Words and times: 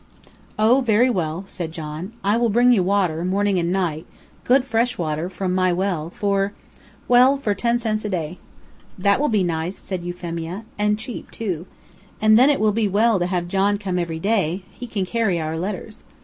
"Oh, 0.57 0.81
very 0.81 1.11
well," 1.11 1.43
said 1.47 1.71
John; 1.71 2.13
"I 2.23 2.35
will 2.35 2.49
bring 2.49 2.71
you 2.73 2.81
water, 2.81 3.23
morning 3.23 3.59
and 3.59 3.71
night, 3.71 4.07
good, 4.45 4.65
fresh 4.65 4.97
water, 4.97 5.29
from 5.29 5.53
my 5.53 5.71
well, 5.71 6.09
for, 6.09 6.53
well, 7.07 7.37
for 7.37 7.53
ten 7.53 7.77
cents 7.77 8.03
a 8.03 8.09
day." 8.09 8.39
"That 8.97 9.19
will 9.19 9.29
be 9.29 9.43
nice," 9.43 9.77
said 9.77 10.03
Euphemia, 10.03 10.65
"and 10.79 10.97
cheap, 10.97 11.29
too. 11.29 11.67
And 12.19 12.35
then 12.35 12.49
it 12.49 12.59
will 12.59 12.71
be 12.71 12.87
well 12.87 13.19
to 13.19 13.27
have 13.27 13.47
John 13.47 13.77
come 13.77 13.99
every 13.99 14.17
day; 14.17 14.63
he 14.71 14.87
can 14.87 15.05
carry 15.05 15.39
our 15.39 15.55
letters." 15.55 16.03